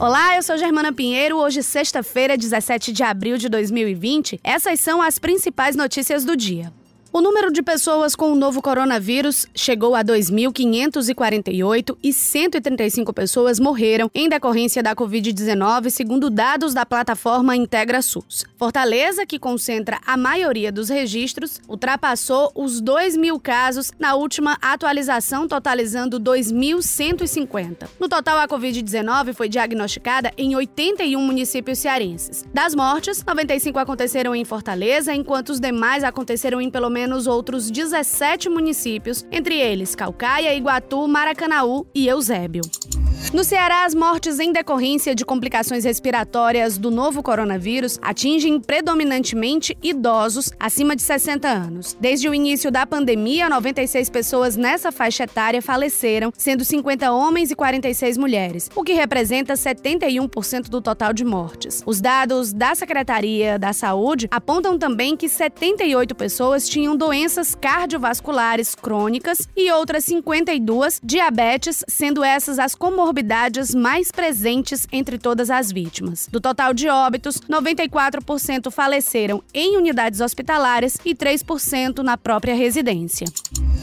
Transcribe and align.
Olá, 0.00 0.34
eu 0.34 0.42
sou 0.42 0.56
Germana 0.56 0.94
Pinheiro. 0.94 1.36
Hoje, 1.36 1.62
sexta-feira, 1.62 2.34
17 2.34 2.90
de 2.90 3.02
abril 3.02 3.36
de 3.36 3.50
2020. 3.50 4.40
Essas 4.42 4.80
são 4.80 5.02
as 5.02 5.18
principais 5.18 5.76
notícias 5.76 6.24
do 6.24 6.34
dia. 6.34 6.72
O 7.12 7.20
número 7.20 7.50
de 7.50 7.60
pessoas 7.60 8.14
com 8.14 8.32
o 8.32 8.36
novo 8.36 8.62
coronavírus 8.62 9.44
chegou 9.52 9.96
a 9.96 10.04
2.548 10.04 11.96
e 12.00 12.12
135 12.12 13.12
pessoas 13.12 13.58
morreram 13.58 14.08
em 14.14 14.28
decorrência 14.28 14.80
da 14.80 14.94
Covid-19, 14.94 15.90
segundo 15.90 16.30
dados 16.30 16.72
da 16.72 16.86
plataforma 16.86 17.56
Integra 17.56 18.00
SUS. 18.00 18.44
Fortaleza, 18.56 19.26
que 19.26 19.40
concentra 19.40 19.98
a 20.06 20.16
maioria 20.16 20.70
dos 20.70 20.88
registros, 20.88 21.60
ultrapassou 21.68 22.52
os 22.54 22.80
2 22.80 23.16
mil 23.16 23.40
casos 23.40 23.90
na 23.98 24.14
última 24.14 24.56
atualização, 24.62 25.48
totalizando 25.48 26.20
2.150. 26.20 27.88
No 27.98 28.08
total, 28.08 28.38
a 28.38 28.46
Covid-19 28.46 29.34
foi 29.34 29.48
diagnosticada 29.48 30.30
em 30.38 30.54
81 30.54 31.20
municípios 31.20 31.80
cearenses. 31.80 32.44
Das 32.54 32.72
mortes, 32.72 33.24
95 33.24 33.80
aconteceram 33.80 34.32
em 34.32 34.44
Fortaleza, 34.44 35.12
enquanto 35.12 35.48
os 35.48 35.58
demais 35.58 36.04
aconteceram 36.04 36.60
em 36.60 36.70
pelo 36.70 36.88
menos 36.88 36.99
menos 37.00 37.26
outros 37.26 37.70
17 37.70 38.50
municípios, 38.50 39.24
entre 39.30 39.58
eles 39.58 39.94
Calcaia, 39.94 40.54
Iguatu, 40.54 41.08
Maracanaú 41.08 41.86
e 41.94 42.08
Eusébio. 42.08 42.60
No 43.32 43.44
Ceará, 43.44 43.84
as 43.84 43.94
mortes 43.94 44.40
em 44.40 44.52
decorrência 44.52 45.14
de 45.14 45.24
complicações 45.24 45.84
respiratórias 45.84 46.76
do 46.76 46.90
novo 46.90 47.22
coronavírus 47.22 47.96
atingem 48.02 48.58
predominantemente 48.58 49.76
idosos 49.80 50.50
acima 50.58 50.96
de 50.96 51.02
60 51.02 51.46
anos. 51.46 51.96
Desde 52.00 52.28
o 52.28 52.34
início 52.34 52.72
da 52.72 52.84
pandemia, 52.84 53.48
96 53.48 54.10
pessoas 54.10 54.56
nessa 54.56 54.90
faixa 54.90 55.24
etária 55.24 55.62
faleceram, 55.62 56.32
sendo 56.36 56.64
50 56.64 57.12
homens 57.12 57.52
e 57.52 57.54
46 57.54 58.16
mulheres, 58.16 58.68
o 58.74 58.82
que 58.82 58.94
representa 58.94 59.54
71% 59.54 60.68
do 60.68 60.80
total 60.80 61.12
de 61.12 61.24
mortes. 61.24 61.84
Os 61.86 62.00
dados 62.00 62.52
da 62.52 62.74
Secretaria 62.74 63.60
da 63.60 63.72
Saúde 63.72 64.26
apontam 64.28 64.76
também 64.76 65.16
que 65.16 65.28
78 65.28 66.16
pessoas 66.16 66.68
tinham 66.68 66.96
doenças 66.96 67.54
cardiovasculares 67.54 68.74
crônicas 68.74 69.48
e 69.56 69.70
outras 69.70 70.04
52 70.04 71.00
diabetes, 71.04 71.84
sendo 71.86 72.24
essas 72.24 72.58
as 72.58 72.74
comorbidades 72.74 73.09
comorbidades 73.10 73.74
mais 73.74 74.12
presentes 74.12 74.86
entre 74.92 75.18
todas 75.18 75.50
as 75.50 75.72
vítimas. 75.72 76.28
Do 76.30 76.40
total 76.40 76.72
de 76.72 76.88
óbitos, 76.88 77.40
94% 77.40 78.70
faleceram 78.70 79.42
em 79.52 79.76
unidades 79.76 80.20
hospitalares 80.20 80.96
e 81.04 81.12
3% 81.12 81.98
na 81.98 82.16
própria 82.16 82.54
residência. 82.54 83.26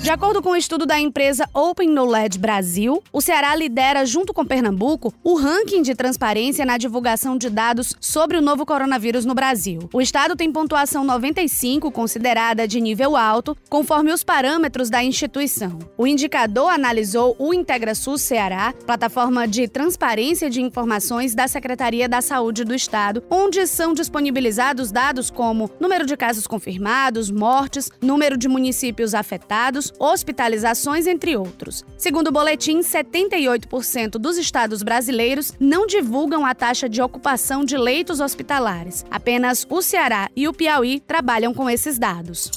De 0.08 0.12
acordo 0.12 0.42
com 0.42 0.52
o 0.52 0.54
um 0.54 0.56
estudo 0.56 0.86
da 0.86 0.98
empresa 0.98 1.50
Open 1.54 1.90
Knowledge 1.90 2.40
Brasil, 2.40 3.04
o 3.12 3.20
Ceará 3.20 3.54
lidera, 3.54 4.06
junto 4.06 4.34
com 4.34 4.46
Pernambuco, 4.46 5.14
o 5.22 5.36
ranking 5.36 5.82
de 5.82 5.94
transparência 5.94 6.66
na 6.66 6.78
divulgação 6.78 7.38
de 7.38 7.50
dados 7.50 7.94
sobre 8.00 8.38
o 8.38 8.42
novo 8.42 8.66
coronavírus 8.66 9.26
no 9.26 9.36
Brasil. 9.36 9.90
O 9.92 10.00
estado 10.00 10.34
tem 10.34 10.50
pontuação 10.50 11.04
95, 11.04 11.92
considerada 11.92 12.66
de 12.66 12.80
nível 12.80 13.18
alto, 13.18 13.54
conforme 13.70 14.14
os 14.14 14.24
parâmetros 14.24 14.90
da 14.90 15.04
instituição. 15.04 15.78
O 15.98 16.08
indicador 16.08 16.70
analisou 16.70 17.36
o 17.38 17.54
IntegraSUS 17.54 18.22
Ceará, 18.22 18.74
plataforma 18.86 19.46
de 19.46 19.68
transparência 19.68 20.50
de 20.50 20.62
informações 20.62 21.36
da 21.36 21.50
Secretaria 21.50 22.08
da 22.08 22.22
Saúde 22.22 22.64
do 22.64 22.74
Estado, 22.74 23.22
onde 23.30 23.68
são 23.68 23.94
disponibilizados 23.94 24.90
dados 24.90 25.30
como 25.30 25.70
número 25.82 26.06
de 26.06 26.16
casos 26.16 26.48
confirmados, 26.48 27.30
mortes, 27.30 27.92
número 28.02 28.38
de 28.38 28.48
municípios 28.48 29.14
afetados, 29.14 29.97
hospitalizações, 30.00 31.08
entre 31.08 31.36
outros. 31.36 31.84
Segundo 31.98 32.28
o 32.28 32.32
boletim, 32.32 32.80
78% 32.80 34.12
dos 34.12 34.38
estados 34.38 34.84
brasileiros 34.84 35.54
não 35.60 35.88
divulgam 35.88 36.46
a 36.46 36.54
taxa 36.54 36.88
de 36.88 37.02
ocupação 37.02 37.64
de 37.64 37.78
leitos 37.78 38.20
hospitalares. 38.20 39.06
Apenas 39.10 39.66
o 39.70 39.82
Ceará 39.82 40.30
e 40.36 40.48
o 40.48 40.54
Piauí 40.54 41.00
trabalham 41.00 41.54
com 41.54 41.70
esses 41.70 41.98
dados. 41.98 42.52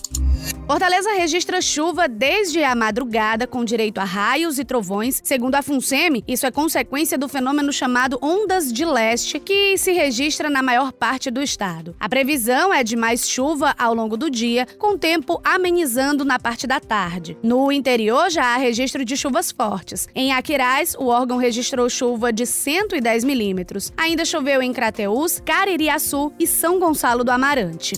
Fortaleza 0.71 1.11
registra 1.15 1.61
chuva 1.61 2.07
desde 2.07 2.63
a 2.63 2.77
madrugada, 2.77 3.45
com 3.45 3.65
direito 3.65 3.99
a 3.99 4.05
raios 4.05 4.57
e 4.57 4.65
trovões. 4.65 5.21
Segundo 5.25 5.57
a 5.57 5.63
FUNSEMI, 5.63 6.23
isso 6.29 6.47
é 6.47 6.51
consequência 6.53 7.19
do 7.19 7.29
fenômeno 7.29 7.73
chamado 7.73 8.19
ondas 8.23 8.73
de 8.73 8.85
leste, 8.85 9.41
que 9.41 9.77
se 9.77 9.91
registra 9.91 10.49
na 10.49 10.63
maior 10.63 10.93
parte 10.93 11.29
do 11.29 11.43
estado. 11.43 11.97
A 11.99 12.09
previsão 12.09 12.73
é 12.73 12.85
de 12.85 12.95
mais 12.95 13.29
chuva 13.29 13.75
ao 13.77 13.93
longo 13.95 14.17
do 14.17 14.31
dia, 14.31 14.65
com 14.79 14.97
tempo 14.97 15.41
amenizando 15.43 16.25
na 16.25 16.39
parte 16.39 16.69
da 16.69 16.79
tarde. 16.79 17.37
No 17.43 17.73
interior 17.73 18.31
já 18.31 18.55
há 18.55 18.57
registro 18.57 19.05
de 19.05 19.17
chuvas 19.17 19.51
fortes. 19.51 20.09
Em 20.15 20.33
Aquiraz, 20.33 20.95
o 20.97 21.07
órgão 21.07 21.37
registrou 21.37 21.91
chuva 21.91 22.33
de 22.33 22.47
110 22.47 23.25
milímetros. 23.25 23.93
Ainda 23.97 24.25
choveu 24.25 24.63
em 24.63 24.73
Crateús, 24.73 25.43
Caririaçu 25.45 26.33
e 26.39 26.47
São 26.47 26.79
Gonçalo 26.79 27.25
do 27.25 27.33
Amarante. 27.33 27.95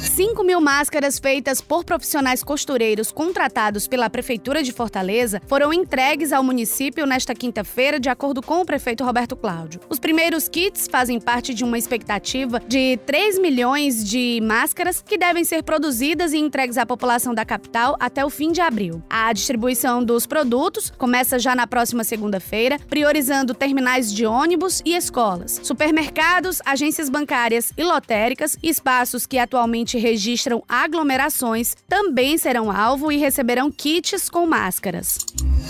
5 0.00 0.44
mil 0.44 0.60
máscaras 0.60 1.18
feitas 1.18 1.60
por 1.60 1.84
profissionais 1.84 2.44
costureiros 2.44 3.10
contratados 3.10 3.88
pela 3.88 4.08
Prefeitura 4.08 4.62
de 4.62 4.72
Fortaleza 4.72 5.42
foram 5.46 5.72
entregues 5.72 6.32
ao 6.32 6.42
município 6.42 7.04
nesta 7.04 7.34
quinta-feira, 7.34 7.98
de 7.98 8.08
acordo 8.08 8.40
com 8.40 8.60
o 8.60 8.64
prefeito 8.64 9.04
Roberto 9.04 9.36
Cláudio. 9.36 9.80
Os 9.88 9.98
primeiros 9.98 10.48
kits 10.48 10.86
fazem 10.88 11.20
parte 11.20 11.52
de 11.52 11.64
uma 11.64 11.76
expectativa 11.76 12.60
de 12.66 12.96
3 13.06 13.40
milhões 13.40 14.08
de 14.08 14.40
máscaras 14.40 15.02
que 15.02 15.18
devem 15.18 15.44
ser 15.44 15.64
produzidas 15.64 16.32
e 16.32 16.38
entregues 16.38 16.78
à 16.78 16.86
população 16.86 17.34
da 17.34 17.44
capital 17.44 17.96
até 17.98 18.24
o 18.24 18.30
fim 18.30 18.52
de 18.52 18.60
abril. 18.60 19.02
A 19.10 19.32
distribuição 19.32 20.02
dos 20.04 20.26
produtos 20.26 20.92
começa 20.96 21.38
já 21.38 21.56
na 21.56 21.66
próxima 21.66 22.04
segunda-feira, 22.04 22.78
priorizando 22.88 23.52
terminais 23.52 24.12
de 24.12 24.24
ônibus 24.26 24.80
e 24.84 24.94
escolas, 24.94 25.60
supermercados, 25.62 26.60
agências 26.64 27.08
bancárias 27.08 27.72
e 27.76 27.82
lotéricas, 27.82 28.56
espaços 28.62 29.26
que 29.26 29.38
atualmente 29.38 29.87
registram 29.96 30.62
aglomerações 30.68 31.74
também 31.88 32.36
serão 32.36 32.70
alvo 32.70 33.10
e 33.10 33.16
receberão 33.16 33.70
kits 33.70 34.28
com 34.28 34.46
máscaras. 34.46 35.18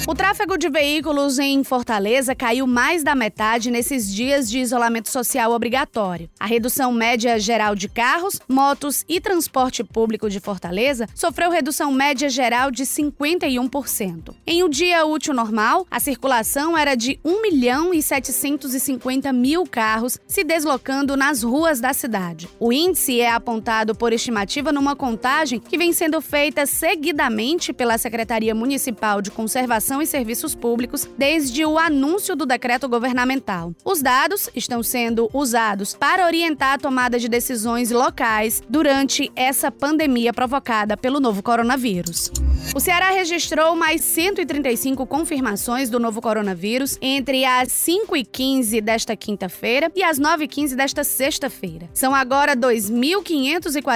O 0.07 0.15
tráfego 0.15 0.57
de 0.57 0.71
veículos 0.71 1.39
em 1.39 1.63
Fortaleza 1.63 2.35
caiu 2.35 2.67
mais 2.67 3.03
da 3.03 3.15
metade 3.15 3.71
nesses 3.71 4.13
dias 4.13 4.49
de 4.49 4.59
isolamento 4.59 5.11
social 5.11 5.53
obrigatório. 5.53 6.31
A 6.41 6.47
redução 6.47 6.91
média 6.93 7.39
geral 7.39 7.75
de 7.75 7.89
carros, 7.89 8.41
motos 8.49 9.05
e 9.09 9.21
transporte 9.21 9.85
público 9.85 10.31
de 10.31 10.41
Fortaleza 10.41 11.07
sofreu 11.15 11.51
redução 11.51 11.93
média 11.93 12.29
geral 12.29 12.71
de 12.71 12.85
51%. 12.85 14.35
Em 14.47 14.65
um 14.65 14.69
dia 14.69 15.05
útil 15.05 15.35
normal, 15.35 15.87
a 15.91 16.01
circulação 16.01 16.77
era 16.77 16.95
de 16.95 17.21
1 17.25 17.43
milhão 17.43 17.93
e 17.93 18.03
750 18.03 19.33
mil 19.33 19.67
carros 19.67 20.19
se 20.27 20.43
deslocando 20.43 21.17
nas 21.17 21.43
ruas 21.43 21.81
da 21.81 21.93
cidade. 21.93 22.49
O 22.59 22.73
índice 22.73 23.21
é 23.21 23.31
apontado 23.31 23.95
por 23.95 24.08
estimativa 24.13 24.73
numa 24.73 24.97
contagem 24.97 25.61
que 25.61 25.79
vem 25.79 25.93
sendo 25.93 26.21
feita 26.21 26.67
seguidamente 26.67 27.73
pela 27.73 27.99
Secretaria 27.99 28.55
Municipal 28.55 29.21
de 29.21 29.31
Conservação 29.31 30.01
e 30.03 30.07
Serviços 30.07 30.55
Públicos 30.55 31.09
desde 31.17 31.65
o 31.65 31.79
anúncio 31.79 32.35
do 32.35 32.47
decreto 32.47 32.89
governamental. 32.89 33.73
Os 33.85 34.03
dados 34.03 34.51
estão 34.55 34.83
sendo 34.83 35.29
usados 35.33 35.95
para 35.95 36.27
orientar 36.27 36.75
a 36.75 36.79
tomada 36.79 37.19
de 37.19 37.29
decisões 37.29 37.91
locais 37.91 38.63
durante 38.69 39.31
essa 39.35 39.71
pandemia 39.71 40.33
provocada 40.33 40.97
pelo 40.97 41.21
novo 41.21 41.43
coronavírus. 41.43 42.31
O 42.75 42.81
Ceará 42.81 43.11
registrou 43.11 43.75
mais 43.75 44.03
135 44.03 45.07
confirmações 45.07 45.89
do 45.89 45.99
novo 45.99 46.21
coronavírus 46.21 46.99
entre 47.01 47.45
as 47.45 47.73
5 47.73 48.17
e 48.17 48.25
15 48.25 48.81
desta 48.81 49.17
quinta-feira 49.17 49.91
e 49.95 50.03
as 50.03 50.19
9 50.19 50.45
e 50.45 50.49
15 50.49 50.77
desta 50.77 51.03
sexta-feira. 51.03 51.89
São 51.95 52.15
agora 52.15 52.55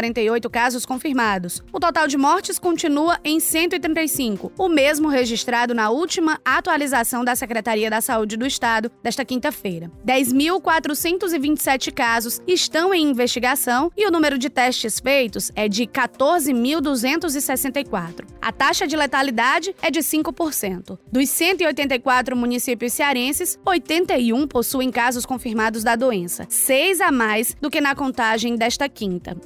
2.548 0.02 0.50
casos 0.50 0.84
confirmados. 0.84 1.62
O 1.72 1.78
total 1.78 2.08
de 2.08 2.18
mortes 2.18 2.58
continua 2.58 3.20
em 3.24 3.38
135, 3.38 4.50
o 4.58 4.68
mesmo 4.68 5.08
registrado 5.08 5.72
na 5.74 5.90
última 5.90 6.40
atualização 6.44 7.24
da 7.24 7.36
Secretaria 7.36 7.88
da 7.88 8.00
Saúde 8.00 8.36
do 8.36 8.44
Estado 8.46 8.90
desta 9.02 9.24
quinta-feira. 9.24 9.90
10.427 10.06 11.92
casos 11.92 12.40
estão 12.46 12.92
em 12.92 13.10
investigação 13.10 13.90
e 13.96 14.06
o 14.06 14.10
número 14.10 14.36
de 14.38 14.50
testes 14.50 14.98
feitos 14.98 15.52
é 15.54 15.68
de 15.68 15.86
14.264. 15.86 18.26
A 18.40 18.50
taxa 18.50 18.86
de 18.86 18.96
letalidade 18.96 19.76
é 19.80 19.90
de 19.90 20.00
5%. 20.00 20.98
Dos 21.10 21.28
184 21.28 22.36
municípios 22.36 22.92
cearenses, 22.92 23.58
81 23.64 24.46
possuem 24.48 24.90
casos 24.90 25.24
confirmados 25.24 25.84
da 25.84 25.94
doença, 25.94 26.44
seis 26.48 27.00
a 27.00 27.12
mais 27.12 27.54
do 27.60 27.70
que 27.70 27.80
na 27.80 27.94
contagem 27.94 28.56
desta 28.56 28.88
quinta. 28.88 29.36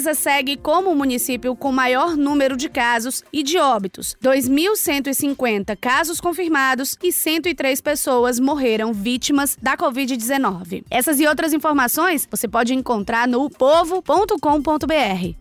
Fortaleza 0.00 0.14
segue 0.14 0.56
como 0.56 0.90
o 0.90 0.96
município 0.96 1.54
com 1.54 1.70
maior 1.70 2.16
número 2.16 2.56
de 2.56 2.68
casos 2.68 3.22
e 3.32 3.42
de 3.42 3.58
óbitos, 3.58 4.16
2.150 4.22 5.76
casos 5.78 6.20
confirmados 6.20 6.96
e 7.02 7.12
103 7.12 7.80
pessoas 7.80 8.40
morreram 8.40 8.92
vítimas 8.94 9.56
da 9.60 9.76
Covid-19. 9.76 10.84
Essas 10.90 11.20
e 11.20 11.26
outras 11.26 11.52
informações 11.52 12.26
você 12.30 12.48
pode 12.48 12.74
encontrar 12.74 13.28
no 13.28 13.50
povo.com.br. 13.50 15.39